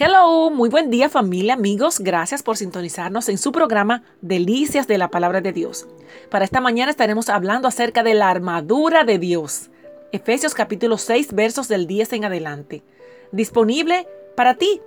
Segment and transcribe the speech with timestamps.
[0.00, 1.98] Hello, muy buen día familia, amigos.
[1.98, 5.88] Gracias por sintonizarnos en su programa Delicias de la Palabra de Dios.
[6.30, 9.70] Para esta mañana estaremos hablando acerca de la armadura de Dios.
[10.12, 12.84] Efesios capítulo 6 versos del 10 en adelante.
[13.32, 14.06] Disponible
[14.36, 14.80] para ti.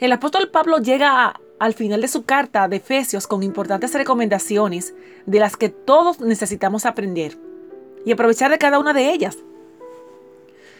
[0.00, 4.94] El apóstol Pablo llega al final de su carta de Efesios con importantes recomendaciones
[5.26, 7.36] de las que todos necesitamos aprender
[8.06, 9.36] y aprovechar de cada una de ellas.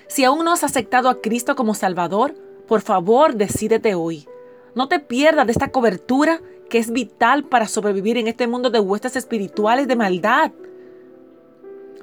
[0.08, 2.34] Si aún no has aceptado a Cristo como Salvador,
[2.66, 4.28] por favor, decídete hoy.
[4.74, 8.80] No te pierdas de esta cobertura que es vital para sobrevivir en este mundo de
[8.80, 10.52] huestes espirituales de maldad.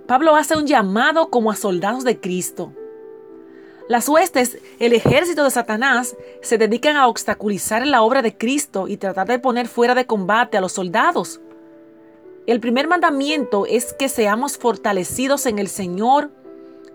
[0.08, 2.74] Pablo hace un llamado como a soldados de Cristo.
[3.90, 8.98] Las huestes, el ejército de Satanás, se dedican a obstaculizar la obra de Cristo y
[8.98, 11.42] tratar de poner fuera de combate a los soldados.
[12.48, 16.32] El primer mandamiento es que seamos fortalecidos en el Señor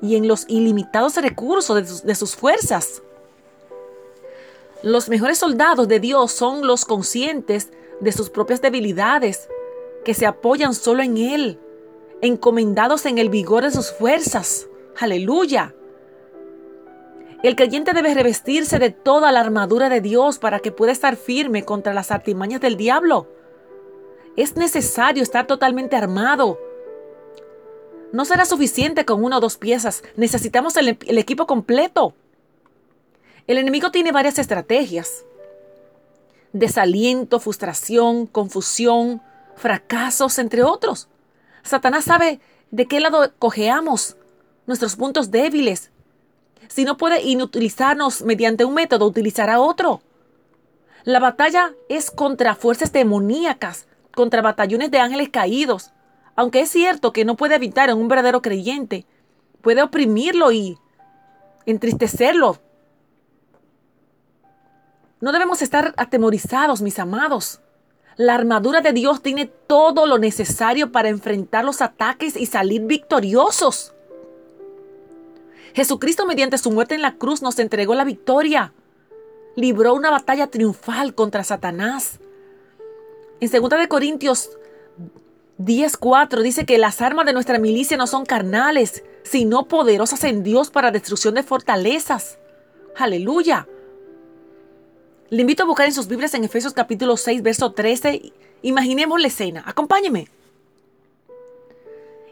[0.00, 3.02] y en los ilimitados recursos de sus, de sus fuerzas.
[4.82, 9.48] Los mejores soldados de Dios son los conscientes de sus propias debilidades,
[10.04, 11.58] que se apoyan solo en Él,
[12.22, 14.68] encomendados en el vigor de sus fuerzas.
[14.96, 15.74] Aleluya.
[17.42, 21.64] El creyente debe revestirse de toda la armadura de Dios para que pueda estar firme
[21.64, 23.28] contra las artimañas del diablo.
[24.36, 26.58] Es necesario estar totalmente armado.
[28.12, 32.14] No será suficiente con una o dos piezas, necesitamos el, el equipo completo.
[33.48, 35.24] El enemigo tiene varias estrategias.
[36.52, 39.22] Desaliento, frustración, confusión,
[39.56, 41.08] fracasos, entre otros.
[41.62, 42.40] Satanás sabe
[42.70, 44.18] de qué lado cojeamos,
[44.66, 45.90] nuestros puntos débiles.
[46.68, 50.02] Si no puede inutilizarnos mediante un método, utilizará otro.
[51.04, 55.92] La batalla es contra fuerzas demoníacas, contra batallones de ángeles caídos.
[56.36, 59.06] Aunque es cierto que no puede evitar en un verdadero creyente,
[59.62, 60.76] puede oprimirlo y
[61.64, 62.58] entristecerlo,
[65.20, 67.60] no debemos estar atemorizados, mis amados.
[68.16, 73.94] La armadura de Dios tiene todo lo necesario para enfrentar los ataques y salir victoriosos.
[75.74, 78.72] Jesucristo mediante su muerte en la cruz nos entregó la victoria.
[79.54, 82.18] Libró una batalla triunfal contra Satanás.
[83.40, 84.50] En 2 Corintios
[85.58, 90.70] 10:4 dice que las armas de nuestra milicia no son carnales, sino poderosas en Dios
[90.70, 92.38] para destrucción de fortalezas.
[92.96, 93.68] Aleluya.
[95.30, 98.32] Le invito a buscar en sus Biblias en Efesios capítulo 6, verso 13.
[98.62, 99.62] Imaginemos la escena.
[99.66, 100.26] Acompáñeme.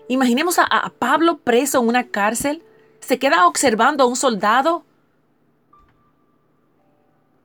[0.08, 2.62] Imaginemos a, a, Pablo preso en una cárcel.
[3.00, 4.82] Se queda observando a un soldado.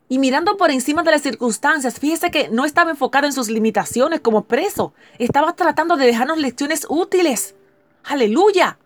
[0.07, 4.21] Y mirando por encima de las circunstancias, fíjese que no estaba enfocado en sus limitaciones
[4.21, 4.93] como preso.
[5.19, 7.55] Estaba tratando de dejarnos lecciones útiles.
[8.05, 8.77] Aleluya.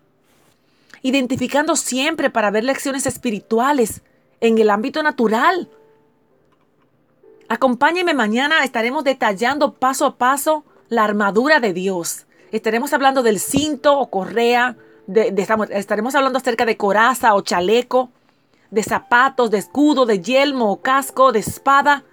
[1.02, 4.02] Identificando siempre para ver lecciones espirituales
[4.40, 5.68] en el ámbito natural
[7.48, 12.26] Acompáñeme mañana, estaremos detallando paso a paso la armadura de Dios.
[12.50, 14.76] Estaremos hablando del cinto o correa,
[15.06, 15.32] de,
[15.70, 18.10] estaremos hablando acerca de coraza o chaleco,
[18.70, 22.04] de zapatos, de escudo, de yelmo o casco, de espada.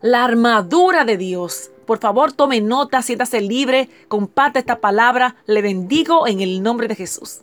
[0.00, 1.70] La armadura de Dios.
[1.86, 5.34] Por favor, tome nota, siéntase libre, comparte esta palabra.
[5.46, 7.40] Le bendigo en el nombre de Jesús.